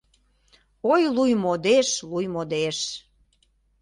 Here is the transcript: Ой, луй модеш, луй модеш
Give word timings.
Ой, 0.91 1.03
луй 1.15 1.31
модеш, 1.43 1.87
луй 2.11 2.25
модеш 2.33 2.79